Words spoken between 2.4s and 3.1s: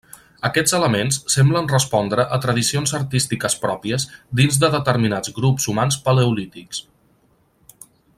tradicions